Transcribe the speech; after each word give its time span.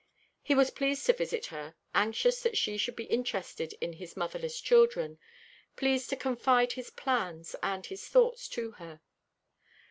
He 0.41 0.55
was 0.55 0.71
pleased 0.71 1.05
to 1.05 1.13
visit 1.13 1.45
her, 1.53 1.75
anxious 1.93 2.41
that 2.41 2.57
she 2.57 2.75
should 2.75 2.95
be 2.95 3.03
interested 3.03 3.73
in 3.79 3.93
his 3.93 4.17
motherless 4.17 4.59
children, 4.59 5.19
pleased 5.75 6.09
to 6.09 6.15
confide 6.15 6.71
his 6.71 6.89
plans 6.89 7.55
and 7.61 7.85
his 7.85 8.07
thoughts 8.09 8.47
to 8.47 8.71
her. 8.81 9.01